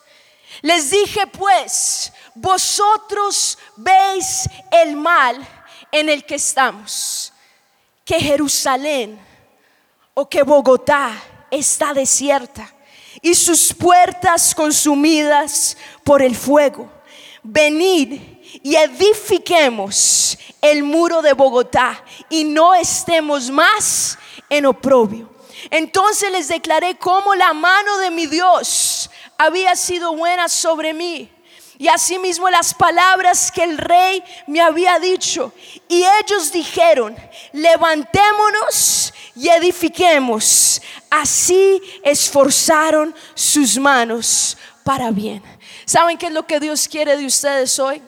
Les 0.62 0.90
dije 0.90 1.26
pues, 1.26 2.12
vosotros 2.34 3.58
veis 3.76 4.48
el 4.70 4.96
mal 4.96 5.55
en 6.00 6.08
el 6.08 6.24
que 6.24 6.34
estamos, 6.34 7.32
que 8.04 8.20
Jerusalén 8.20 9.18
o 10.14 10.28
que 10.28 10.42
Bogotá 10.42 11.12
está 11.50 11.94
desierta 11.94 12.72
y 13.22 13.34
sus 13.34 13.72
puertas 13.72 14.54
consumidas 14.54 15.76
por 16.04 16.22
el 16.22 16.36
fuego. 16.36 16.90
Venid 17.42 18.20
y 18.62 18.76
edifiquemos 18.76 20.38
el 20.60 20.82
muro 20.82 21.22
de 21.22 21.32
Bogotá 21.32 22.04
y 22.28 22.44
no 22.44 22.74
estemos 22.74 23.50
más 23.50 24.18
en 24.50 24.66
oprobio. 24.66 25.30
Entonces 25.70 26.30
les 26.30 26.48
declaré 26.48 26.96
cómo 26.98 27.34
la 27.34 27.52
mano 27.52 27.98
de 27.98 28.10
mi 28.10 28.26
Dios 28.26 29.10
había 29.38 29.74
sido 29.76 30.14
buena 30.14 30.48
sobre 30.48 30.92
mí. 30.92 31.30
Y 31.78 31.88
asimismo 31.88 32.48
las 32.48 32.72
palabras 32.72 33.52
que 33.52 33.62
el 33.62 33.76
rey 33.76 34.22
me 34.46 34.60
había 34.60 34.98
dicho. 34.98 35.52
Y 35.88 36.04
ellos 36.22 36.50
dijeron, 36.52 37.16
levantémonos 37.52 39.12
y 39.34 39.48
edifiquemos. 39.48 40.80
Así 41.10 41.82
esforzaron 42.02 43.14
sus 43.34 43.78
manos 43.78 44.56
para 44.84 45.10
bien. 45.10 45.42
¿Saben 45.84 46.16
qué 46.16 46.26
es 46.26 46.32
lo 46.32 46.46
que 46.46 46.60
Dios 46.60 46.88
quiere 46.88 47.16
de 47.16 47.26
ustedes 47.26 47.78
hoy? 47.78 48.02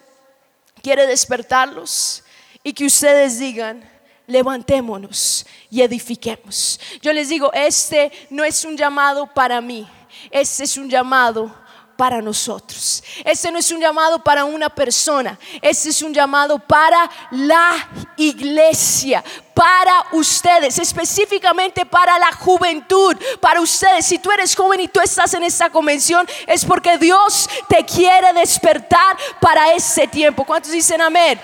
Quiere 0.83 1.07
despertarlos 1.07 2.25
y 2.63 2.73
que 2.73 2.87
ustedes 2.87 3.39
digan, 3.39 3.89
levantémonos 4.27 5.47
y 5.71 5.83
edifiquemos. 5.83 6.81
Yo 7.03 7.13
les 7.13 7.29
digo, 7.29 7.53
este 7.53 8.13
no 8.31 8.45
es 8.45 8.65
un 8.65 8.77
llamado 8.77 9.27
para 9.27 9.61
mí, 9.61 9.89
este 10.31 10.65
es 10.65 10.77
un 10.77 10.89
llamado 10.89 11.55
para 11.99 12.23
nosotros. 12.23 13.02
Este 13.25 13.50
no 13.50 13.59
es 13.59 13.73
un 13.73 13.81
llamado 13.81 14.23
para 14.23 14.45
una 14.45 14.69
persona, 14.69 15.37
este 15.61 15.88
es 15.88 16.00
un 16.00 16.14
llamado 16.14 16.61
para 16.61 17.11
la 17.33 17.73
iglesia, 18.17 19.25
para 19.52 20.07
ustedes, 20.12 20.78
específicamente 20.78 21.85
para 21.85 22.17
la 22.21 22.31
juventud, 22.31 23.17
para 23.40 23.61
ustedes. 23.61 24.07
Si 24.07 24.21
tú 24.21 24.31
eres 24.31 24.55
joven 24.55 24.78
y 24.78 24.87
tú 24.87 25.00
estás 25.00 25.35
en 25.35 25.43
esta 25.43 25.71
convención, 25.71 26.25
es 26.47 26.64
porque 26.64 26.99
Dios 26.99 27.50
te 27.69 27.85
quiere 27.85 28.33
despertar 28.33 29.19
para 29.40 29.73
ese 29.73 30.07
tiempo. 30.07 30.45
¿Cuántos 30.45 30.71
dicen 30.71 31.00
amén? 31.00 31.40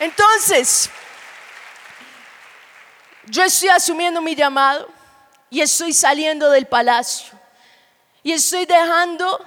Entonces, 0.00 0.88
yo 3.26 3.42
estoy 3.42 3.68
asumiendo 3.68 4.22
mi 4.22 4.34
llamado 4.34 4.88
y 5.50 5.60
estoy 5.60 5.92
saliendo 5.92 6.48
del 6.48 6.66
palacio 6.66 7.43
y 8.24 8.32
estoy 8.32 8.64
dejando 8.64 9.38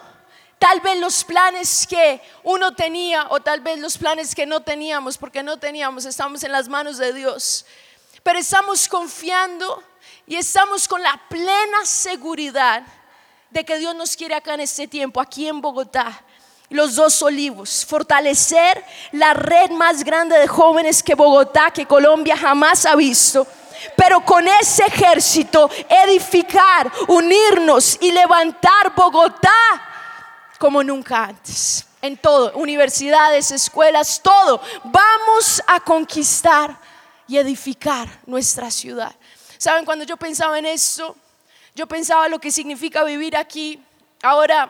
tal 0.59 0.79
vez 0.81 0.99
los 0.99 1.23
planes 1.23 1.85
que 1.87 2.21
uno 2.43 2.73
tenía 2.73 3.25
o 3.31 3.39
tal 3.39 3.59
vez 3.59 3.79
los 3.79 3.97
planes 3.97 4.35
que 4.35 4.45
no 4.45 4.61
teníamos, 4.61 5.17
porque 5.17 5.41
no 5.41 5.57
teníamos, 5.57 6.05
estamos 6.05 6.43
en 6.43 6.51
las 6.51 6.69
manos 6.69 6.99
de 6.99 7.11
Dios. 7.11 7.65
Pero 8.21 8.37
estamos 8.37 8.87
confiando 8.87 9.83
y 10.27 10.35
estamos 10.35 10.87
con 10.87 11.01
la 11.01 11.19
plena 11.27 11.85
seguridad 11.85 12.83
de 13.49 13.65
que 13.65 13.79
Dios 13.79 13.95
nos 13.95 14.15
quiere 14.15 14.35
acá 14.35 14.53
en 14.53 14.61
este 14.61 14.87
tiempo, 14.87 15.19
aquí 15.19 15.47
en 15.47 15.59
Bogotá. 15.59 16.23
Los 16.69 16.95
dos 16.95 17.21
olivos, 17.23 17.83
fortalecer 17.83 18.83
la 19.13 19.33
red 19.33 19.71
más 19.71 20.03
grande 20.03 20.37
de 20.37 20.47
jóvenes 20.47 21.01
que 21.01 21.15
Bogotá, 21.15 21.71
que 21.71 21.85
Colombia 21.85 22.37
jamás 22.37 22.85
ha 22.85 22.95
visto 22.95 23.47
pero 23.95 24.23
con 24.23 24.47
ese 24.47 24.85
ejército 24.85 25.69
edificar, 25.89 26.91
unirnos 27.07 27.97
y 28.01 28.11
levantar 28.11 28.93
Bogotá 28.95 29.51
como 30.59 30.83
nunca 30.83 31.25
antes. 31.25 31.85
En 32.01 32.17
todo, 32.17 32.53
universidades, 32.53 33.51
escuelas, 33.51 34.21
todo. 34.21 34.61
Vamos 34.83 35.61
a 35.67 35.79
conquistar 35.79 36.77
y 37.27 37.37
edificar 37.37 38.07
nuestra 38.25 38.71
ciudad. 38.71 39.13
¿Saben? 39.57 39.85
Cuando 39.85 40.05
yo 40.05 40.17
pensaba 40.17 40.59
en 40.59 40.65
esto, 40.65 41.15
yo 41.75 41.87
pensaba 41.87 42.27
lo 42.27 42.39
que 42.39 42.51
significa 42.51 43.03
vivir 43.03 43.35
aquí. 43.35 43.83
Ahora 44.21 44.69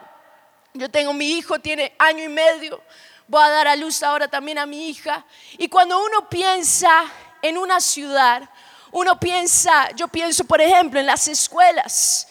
yo 0.74 0.90
tengo 0.90 1.14
mi 1.14 1.32
hijo, 1.32 1.60
tiene 1.60 1.94
año 2.00 2.24
y 2.24 2.30
medio. 2.30 2.82
Voy 3.28 3.44
a 3.44 3.50
dar 3.50 3.68
a 3.68 3.76
luz 3.76 4.02
ahora 4.04 4.28
también 4.28 4.58
a 4.58 4.66
mi 4.66 4.90
hija. 4.90 5.26
Y 5.58 5.68
cuando 5.68 6.02
uno 6.02 6.30
piensa 6.30 7.06
en 7.42 7.58
una 7.58 7.82
ciudad, 7.82 8.50
uno 8.92 9.20
piensa, 9.20 9.90
yo 9.96 10.08
pienso 10.08 10.44
por 10.44 10.62
ejemplo 10.62 11.00
en 11.00 11.06
las 11.06 11.28
escuelas, 11.28 12.28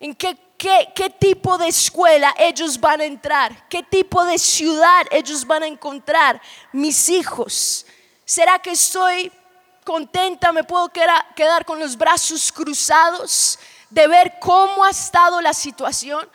en 0.00 0.14
qué, 0.14 0.36
qué, 0.58 1.10
tipo 1.18 1.58
de 1.58 1.68
escuela 1.68 2.34
ellos 2.38 2.78
van 2.78 3.00
a 3.00 3.04
entrar, 3.04 3.68
qué 3.68 3.82
tipo 3.82 4.24
de 4.24 4.38
ciudad 4.38 5.06
ellos 5.10 5.46
van 5.46 5.62
a 5.64 5.66
encontrar, 5.66 6.40
mis 6.72 7.08
hijos. 7.08 7.86
¿Será 8.24 8.58
que 8.58 8.70
estoy 8.70 9.32
contenta, 9.84 10.52
me 10.52 10.64
puedo 10.64 10.88
quedar 10.88 11.64
con 11.64 11.78
los 11.78 11.96
brazos 11.96 12.52
cruzados 12.52 13.58
de 13.90 14.06
ver 14.06 14.34
cómo 14.40 14.84
ha 14.84 14.90
estado 14.90 15.40
la 15.40 15.52
situación? 15.52 16.28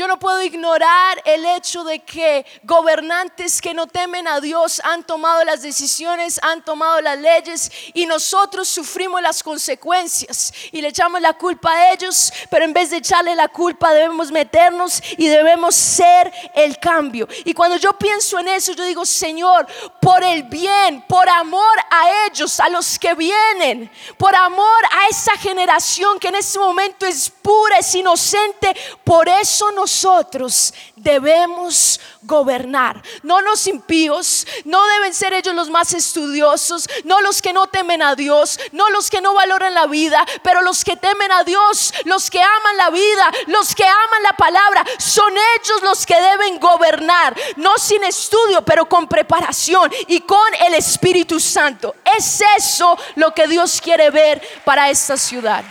Yo 0.00 0.08
no 0.08 0.18
puedo 0.18 0.42
ignorar 0.42 1.20
el 1.26 1.44
hecho 1.44 1.84
de 1.84 1.98
que 1.98 2.46
gobernantes 2.62 3.60
que 3.60 3.74
no 3.74 3.86
temen 3.86 4.26
a 4.26 4.40
Dios 4.40 4.80
han 4.82 5.04
tomado 5.04 5.44
las 5.44 5.60
decisiones, 5.60 6.40
han 6.42 6.64
tomado 6.64 7.02
las 7.02 7.18
leyes 7.18 7.70
y 7.92 8.06
nosotros 8.06 8.66
sufrimos 8.66 9.20
las 9.20 9.42
consecuencias 9.42 10.54
y 10.72 10.80
le 10.80 10.88
echamos 10.88 11.20
la 11.20 11.34
culpa 11.34 11.72
a 11.72 11.92
ellos, 11.92 12.32
pero 12.48 12.64
en 12.64 12.72
vez 12.72 12.88
de 12.88 12.96
echarle 12.96 13.34
la 13.34 13.48
culpa 13.48 13.92
debemos 13.92 14.32
meternos 14.32 15.02
y 15.18 15.28
debemos 15.28 15.74
ser 15.74 16.32
el 16.54 16.78
cambio. 16.78 17.28
Y 17.44 17.52
cuando 17.52 17.76
yo 17.76 17.92
pienso 17.92 18.38
en 18.38 18.48
eso, 18.48 18.72
yo 18.72 18.84
digo, 18.84 19.04
Señor, 19.04 19.66
por 20.00 20.24
el 20.24 20.44
bien, 20.44 21.04
por 21.06 21.28
amor 21.28 21.78
a 21.90 22.26
ellos, 22.26 22.58
a 22.58 22.70
los 22.70 22.98
que 22.98 23.12
vienen, 23.12 23.90
por 24.16 24.34
amor 24.34 24.82
a 24.92 25.08
esa 25.08 25.36
generación 25.36 26.18
que 26.18 26.28
en 26.28 26.36
este 26.36 26.58
momento 26.58 27.04
es 27.04 27.28
pura, 27.28 27.76
es 27.76 27.94
inocente, 27.94 28.74
por 29.04 29.28
eso 29.28 29.70
nos 29.72 29.89
nosotros 29.90 30.72
debemos 30.94 31.98
gobernar. 32.22 33.02
No 33.24 33.40
los 33.40 33.66
impíos, 33.66 34.46
no 34.64 34.86
deben 34.86 35.12
ser 35.12 35.32
ellos 35.32 35.52
los 35.52 35.68
más 35.68 35.92
estudiosos, 35.92 36.88
no 37.02 37.20
los 37.20 37.42
que 37.42 37.52
no 37.52 37.66
temen 37.66 38.00
a 38.00 38.14
Dios, 38.14 38.60
no 38.70 38.88
los 38.90 39.10
que 39.10 39.20
no 39.20 39.34
valoran 39.34 39.74
la 39.74 39.88
vida, 39.88 40.24
pero 40.44 40.62
los 40.62 40.84
que 40.84 40.96
temen 40.96 41.32
a 41.32 41.42
Dios, 41.42 41.92
los 42.04 42.30
que 42.30 42.40
aman 42.40 42.76
la 42.76 42.90
vida, 42.90 43.32
los 43.48 43.74
que 43.74 43.84
aman 43.84 44.22
la 44.22 44.32
palabra, 44.34 44.84
son 44.98 45.34
ellos 45.58 45.82
los 45.82 46.06
que 46.06 46.14
deben 46.14 46.60
gobernar, 46.60 47.36
no 47.56 47.76
sin 47.76 48.04
estudio, 48.04 48.62
pero 48.64 48.88
con 48.88 49.08
preparación 49.08 49.90
y 50.06 50.20
con 50.20 50.54
el 50.66 50.74
Espíritu 50.74 51.40
Santo. 51.40 51.96
Es 52.16 52.40
eso 52.58 52.96
lo 53.16 53.34
que 53.34 53.48
Dios 53.48 53.80
quiere 53.80 54.10
ver 54.10 54.40
para 54.64 54.88
esta 54.88 55.16
ciudad. 55.16 55.64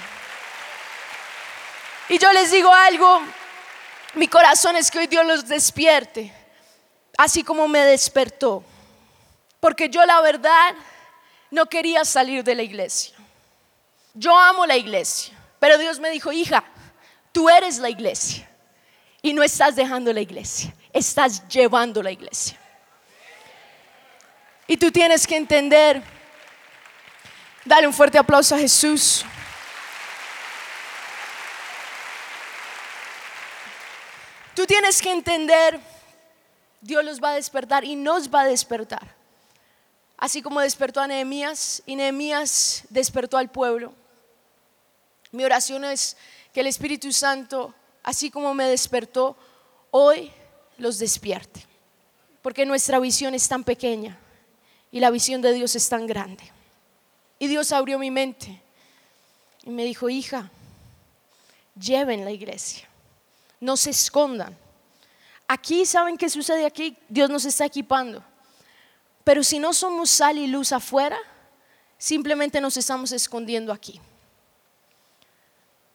Y 2.10 2.18
yo 2.18 2.34
les 2.34 2.52
digo 2.52 2.74
algo, 2.74 3.22
mi 4.16 4.28
corazón 4.28 4.76
es 4.76 4.90
que 4.90 5.00
hoy 5.00 5.08
Dios 5.08 5.26
los 5.26 5.48
despierte, 5.48 6.34
así 7.18 7.44
como 7.44 7.68
me 7.68 7.80
despertó. 7.80 8.64
Porque 9.60 9.90
yo 9.90 10.06
la 10.06 10.22
verdad 10.22 10.74
no 11.52 11.66
quería 11.68 12.06
salir 12.06 12.44
de 12.44 12.56
la 12.56 12.64
iglesia. 12.64 13.16
Yo 14.14 14.38
amo 14.38 14.66
la 14.66 14.78
iglesia, 14.78 15.38
pero 15.60 15.78
Dios 15.78 16.00
me 16.00 16.10
dijo, 16.10 16.32
hija, 16.32 16.64
tú 17.32 17.50
eres 17.50 17.78
la 17.78 17.90
iglesia 17.90 18.50
y 19.22 19.34
no 19.34 19.44
estás 19.44 19.76
dejando 19.76 20.12
la 20.14 20.22
iglesia, 20.22 20.74
estás 20.94 21.48
llevando 21.48 22.02
la 22.02 22.12
iglesia. 22.12 22.58
Y 24.68 24.78
tú 24.78 24.92
tienes 24.92 25.26
que 25.26 25.36
entender, 25.36 26.02
dale 27.66 27.88
un 27.88 27.94
fuerte 27.94 28.18
aplauso 28.18 28.56
a 28.56 28.60
Jesús. 28.60 29.26
Tú 34.60 34.66
tienes 34.66 35.02
que 35.02 35.10
entender, 35.10 35.80
Dios 36.82 37.06
los 37.06 37.24
va 37.24 37.32
a 37.32 37.36
despertar 37.36 37.86
y 37.86 37.96
nos 37.96 38.30
va 38.30 38.42
a 38.42 38.46
despertar. 38.46 39.16
Así 40.18 40.42
como 40.42 40.60
despertó 40.60 41.00
a 41.00 41.08
Nehemías 41.08 41.82
y 41.86 41.96
Nehemías 41.96 42.84
despertó 42.90 43.38
al 43.38 43.50
pueblo. 43.50 43.94
Mi 45.32 45.46
oración 45.46 45.86
es 45.86 46.18
que 46.52 46.60
el 46.60 46.68
Espíritu 46.68 47.14
Santo, 47.14 47.74
así 48.04 48.30
como 48.30 48.54
me 48.54 48.66
despertó, 48.66 49.38
hoy 49.92 50.30
los 50.78 51.00
despierte. 51.00 51.66
Porque 52.42 52.66
nuestra 52.66 53.00
visión 53.00 53.34
es 53.34 53.48
tan 53.48 53.64
pequeña 53.64 54.20
y 54.92 55.00
la 55.00 55.10
visión 55.10 55.42
de 55.42 55.54
Dios 55.54 55.74
es 55.78 55.88
tan 55.88 56.06
grande. 56.06 56.44
Y 57.40 57.48
Dios 57.48 57.72
abrió 57.72 57.98
mi 57.98 58.12
mente 58.12 58.62
y 59.64 59.70
me 59.70 59.86
dijo, 59.86 60.10
hija, 60.10 60.52
lleven 61.78 62.26
la 62.26 62.32
iglesia 62.32 62.89
no 63.60 63.78
se 63.78 63.90
escondan. 63.92 64.58
Aquí, 65.48 65.86
¿saben 65.86 66.18
qué 66.18 66.30
sucede 66.30 66.66
aquí? 66.66 66.96
Dios 67.08 67.30
nos 67.30 67.46
está 67.46 67.66
equipando. 67.66 68.24
Pero 69.24 69.44
si 69.44 69.60
no 69.60 69.74
somos 69.74 70.10
sal 70.10 70.38
y 70.38 70.48
luz 70.48 70.72
afuera, 70.72 71.18
simplemente 71.98 72.62
nos 72.62 72.78
estamos 72.78 73.12
escondiendo 73.12 73.74
aquí. 73.74 74.00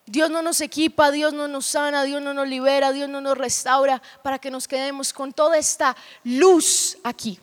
Dios 0.06 0.30
no 0.30 0.42
nos 0.42 0.60
equipa, 0.60 1.10
Dios 1.10 1.32
no 1.32 1.48
nos 1.48 1.66
sana, 1.66 2.04
Dios 2.04 2.20
no 2.20 2.34
nos 2.34 2.46
libera, 2.46 2.92
Dios 2.92 3.08
no 3.08 3.20
nos 3.20 3.38
restaura 3.38 4.02
para 4.22 4.38
que 4.38 4.50
nos 4.50 4.68
quedemos 4.68 5.12
con 5.12 5.32
toda 5.32 5.56
esta 5.56 5.96
luz 6.24 6.98
aquí. 7.02 7.40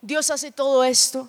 Dios 0.00 0.30
hace 0.30 0.50
todo 0.50 0.84
esto 0.84 1.28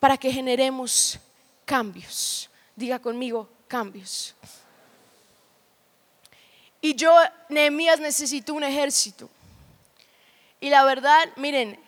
para 0.00 0.16
que 0.16 0.32
generemos 0.32 1.18
cambios. 1.64 2.50
Diga 2.74 2.98
conmigo, 2.98 3.48
cambios. 3.68 4.34
Y 6.84 6.96
yo, 6.96 7.16
Nehemías, 7.48 8.00
necesito 8.00 8.52
un 8.52 8.64
ejército. 8.64 9.30
Y 10.60 10.68
la 10.68 10.84
verdad, 10.84 11.28
miren, 11.36 11.78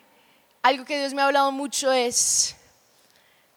algo 0.62 0.84
que 0.84 0.98
Dios 0.98 1.12
me 1.12 1.20
ha 1.20 1.26
hablado 1.26 1.50
mucho 1.50 1.92
es, 1.92 2.54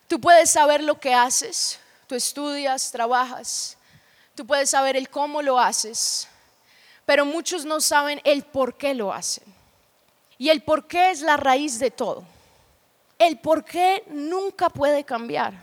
tú 0.08 0.20
puedes 0.20 0.50
saber 0.50 0.84
lo 0.84 1.00
que 1.00 1.14
haces, 1.14 1.80
tú 2.08 2.16
estudias, 2.16 2.92
trabajas, 2.92 3.78
tú 4.34 4.48
puedes 4.48 4.72
saber 4.72 4.98
el 4.98 5.10
cómo 5.10 5.44
lo 5.44 5.60
haces, 5.60 6.28
pero 7.06 7.24
muchos 7.24 7.66
no 7.66 7.82
saben 7.82 8.20
el 8.24 8.44
por 8.44 8.76
qué 8.76 8.96
lo 8.96 9.14
hacen. 9.14 9.46
Y 10.40 10.50
el 10.50 10.64
por 10.64 10.88
qué 10.88 11.12
es 11.12 11.22
la 11.22 11.38
raíz 11.38 11.78
de 11.78 11.92
todo. 11.92 12.24
El 13.20 13.40
por 13.40 13.64
qué 13.64 14.04
nunca 14.08 14.70
puede 14.70 15.04
cambiar. 15.04 15.54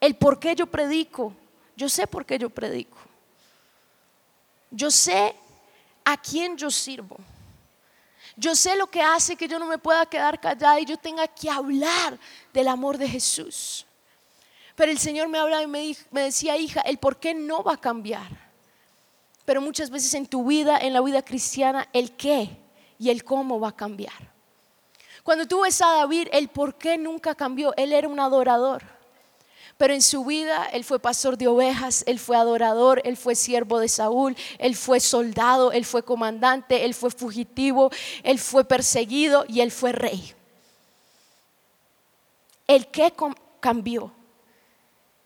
El 0.00 0.14
por 0.16 0.38
qué 0.38 0.54
yo 0.54 0.66
predico. 0.66 1.34
Yo 1.76 1.88
sé 1.88 2.06
por 2.06 2.24
qué 2.24 2.38
yo 2.38 2.48
predico. 2.48 3.01
Yo 4.72 4.90
sé 4.90 5.36
a 6.04 6.16
quién 6.16 6.56
yo 6.56 6.70
sirvo. 6.70 7.18
Yo 8.36 8.54
sé 8.54 8.74
lo 8.76 8.86
que 8.86 9.02
hace 9.02 9.36
que 9.36 9.46
yo 9.46 9.58
no 9.58 9.66
me 9.66 9.78
pueda 9.78 10.06
quedar 10.06 10.40
callada 10.40 10.80
y 10.80 10.86
yo 10.86 10.96
tenga 10.96 11.28
que 11.28 11.50
hablar 11.50 12.18
del 12.52 12.68
amor 12.68 12.96
de 12.96 13.06
Jesús. 13.06 13.86
Pero 14.74 14.90
el 14.90 14.98
Señor 14.98 15.28
me 15.28 15.38
hablaba 15.38 15.62
y 15.62 15.66
me, 15.66 16.22
decía, 16.22 16.56
hija, 16.56 16.80
el 16.80 16.98
por 16.98 17.18
qué 17.18 17.34
no 17.34 17.62
va 17.62 17.74
a 17.74 17.80
cambiar. 17.80 18.50
Pero 19.44 19.60
muchas 19.60 19.90
veces 19.90 20.14
en 20.14 20.26
tu 20.26 20.46
vida, 20.46 20.78
en 20.78 20.94
la 20.94 21.02
vida 21.02 21.22
cristiana, 21.22 21.86
el 21.92 22.12
qué 22.16 22.56
y 22.98 23.10
el 23.10 23.22
cómo 23.22 23.60
va 23.60 23.68
a 23.68 23.76
cambiar. 23.76 24.32
Cuando 25.22 25.46
tú 25.46 25.60
ves 25.60 25.82
a 25.82 25.88
David, 25.88 26.28
el 26.32 26.48
por 26.48 26.76
qué 26.76 26.96
nunca 26.96 27.34
cambió. 27.34 27.74
Él 27.76 27.92
era 27.92 28.08
un 28.08 28.18
adorador. 28.18 28.82
Pero 29.82 29.94
en 29.94 30.02
su 30.02 30.24
vida 30.24 30.66
él 30.66 30.84
fue 30.84 31.00
pastor 31.00 31.36
de 31.36 31.48
ovejas, 31.48 32.04
él 32.06 32.20
fue 32.20 32.36
adorador, 32.36 33.02
él 33.04 33.16
fue 33.16 33.34
siervo 33.34 33.80
de 33.80 33.88
Saúl, 33.88 34.36
él 34.58 34.76
fue 34.76 35.00
soldado, 35.00 35.72
él 35.72 35.84
fue 35.84 36.04
comandante, 36.04 36.84
él 36.84 36.94
fue 36.94 37.10
fugitivo, 37.10 37.90
él 38.22 38.38
fue 38.38 38.64
perseguido 38.64 39.44
y 39.48 39.60
él 39.60 39.72
fue 39.72 39.90
rey. 39.90 40.34
El 42.68 42.86
qué 42.92 43.12
cambió, 43.58 44.12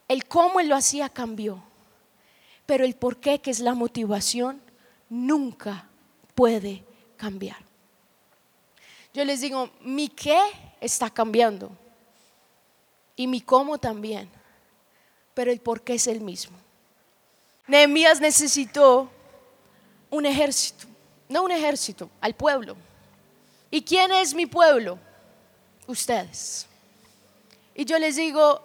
el 0.09 0.25
cómo 0.25 0.59
él 0.59 0.71
lo 0.71 0.77
hacía 0.77 1.11
cambió, 1.11 1.63
pero 2.65 2.87
el 2.87 2.95
por 2.95 3.19
qué, 3.19 3.43
que 3.43 3.51
es 3.51 3.61
la 3.61 3.75
motivación, 3.75 4.63
nunca 5.11 5.87
puede 6.35 6.83
cambiar. 7.19 7.59
Yo 9.13 9.23
les 9.23 9.43
digo, 9.43 9.69
mi 9.83 10.09
qué 10.09 10.41
está 10.81 11.11
cambiando 11.11 11.71
y 13.17 13.27
mi 13.27 13.43
cómo 13.43 13.77
también 13.77 14.35
pero 15.37 15.53
el 15.53 15.61
por 15.61 15.83
qué 15.83 15.97
es 15.97 16.07
el 16.07 16.23
mismo. 16.23 16.57
Nehemías 17.67 18.23
necesitó 18.23 19.11
un 20.09 20.25
ejército, 20.25 20.87
no 21.29 21.43
un 21.43 21.51
ejército, 21.51 22.09
al 22.23 22.35
pueblo. 22.35 22.75
¿Y 23.71 23.83
quién 23.83 24.11
es 24.13 24.33
mi 24.33 24.47
pueblo? 24.47 24.99
Ustedes. 25.87 26.67
Y 27.75 27.85
yo 27.85 27.99
les 27.99 28.17
digo, 28.17 28.63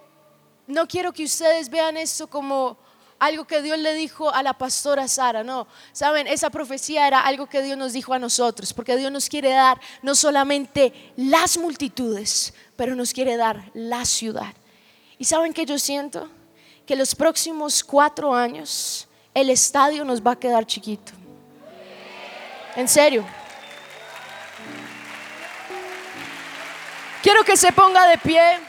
no 0.65 0.87
quiero 0.87 1.11
que 1.11 1.25
ustedes 1.25 1.69
vean 1.69 1.97
esto 1.97 2.27
como 2.27 2.77
algo 3.19 3.45
que 3.45 3.61
Dios 3.61 3.77
le 3.77 3.93
dijo 3.93 4.33
a 4.33 4.41
la 4.41 4.53
pastora 4.53 5.09
Sara, 5.09 5.43
no. 5.43 5.67
Saben, 5.91 6.25
esa 6.25 6.49
profecía 6.49 7.05
era 7.05 7.19
algo 7.19 7.47
que 7.47 7.61
Dios 7.61 7.77
nos 7.77 7.91
dijo 7.91 8.13
a 8.13 8.19
nosotros, 8.19 8.71
porque 8.71 8.95
Dios 8.95 9.11
nos 9.11 9.27
quiere 9.27 9.49
dar 9.49 9.81
no 10.01 10.15
solamente 10.15 11.11
las 11.17 11.57
multitudes, 11.57 12.53
pero 12.77 12.95
nos 12.95 13.11
quiere 13.11 13.35
dar 13.35 13.69
la 13.73 14.05
ciudad. 14.05 14.53
¿Y 15.17 15.25
saben 15.25 15.51
qué 15.51 15.65
yo 15.65 15.77
siento? 15.77 16.29
Que 16.91 16.97
los 16.97 17.15
próximos 17.15 17.81
cuatro 17.81 18.35
años 18.35 19.07
el 19.33 19.49
estadio 19.49 20.03
nos 20.03 20.21
va 20.21 20.31
a 20.31 20.35
quedar 20.35 20.65
chiquito. 20.65 21.13
En 22.75 22.85
serio. 22.85 23.23
Quiero 27.23 27.45
que 27.45 27.55
se 27.55 27.71
ponga 27.71 28.05
de 28.07 28.17
pie. 28.17 28.59